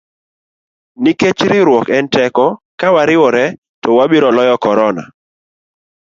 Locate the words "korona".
4.65-5.03